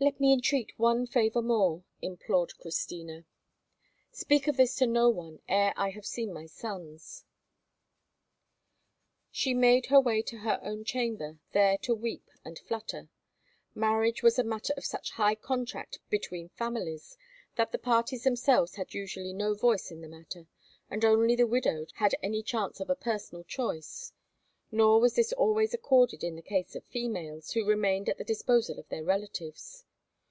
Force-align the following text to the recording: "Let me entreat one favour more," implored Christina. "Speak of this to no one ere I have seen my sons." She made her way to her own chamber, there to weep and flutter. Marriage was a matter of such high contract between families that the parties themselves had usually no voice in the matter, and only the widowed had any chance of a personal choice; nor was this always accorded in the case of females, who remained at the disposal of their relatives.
"Let 0.00 0.20
me 0.20 0.32
entreat 0.32 0.70
one 0.78 1.08
favour 1.08 1.42
more," 1.42 1.82
implored 2.00 2.56
Christina. 2.60 3.24
"Speak 4.12 4.46
of 4.46 4.56
this 4.56 4.76
to 4.76 4.86
no 4.86 5.08
one 5.08 5.40
ere 5.48 5.72
I 5.76 5.90
have 5.90 6.06
seen 6.06 6.32
my 6.32 6.46
sons." 6.46 7.24
She 9.32 9.54
made 9.54 9.86
her 9.86 9.98
way 10.00 10.22
to 10.22 10.38
her 10.38 10.60
own 10.62 10.84
chamber, 10.84 11.40
there 11.50 11.78
to 11.78 11.96
weep 11.96 12.30
and 12.44 12.60
flutter. 12.60 13.08
Marriage 13.74 14.22
was 14.22 14.38
a 14.38 14.44
matter 14.44 14.72
of 14.76 14.84
such 14.84 15.10
high 15.10 15.34
contract 15.34 15.98
between 16.10 16.50
families 16.50 17.18
that 17.56 17.72
the 17.72 17.76
parties 17.78 18.22
themselves 18.22 18.76
had 18.76 18.94
usually 18.94 19.32
no 19.32 19.52
voice 19.52 19.90
in 19.90 20.00
the 20.00 20.08
matter, 20.08 20.46
and 20.88 21.04
only 21.04 21.34
the 21.34 21.44
widowed 21.48 21.90
had 21.96 22.14
any 22.22 22.44
chance 22.44 22.78
of 22.78 22.88
a 22.88 22.94
personal 22.94 23.42
choice; 23.42 24.12
nor 24.70 25.00
was 25.00 25.16
this 25.16 25.32
always 25.32 25.74
accorded 25.74 26.22
in 26.22 26.36
the 26.36 26.40
case 26.40 26.76
of 26.76 26.84
females, 26.84 27.50
who 27.54 27.64
remained 27.66 28.08
at 28.08 28.16
the 28.16 28.22
disposal 28.22 28.78
of 28.78 28.88
their 28.90 29.02
relatives. 29.02 29.82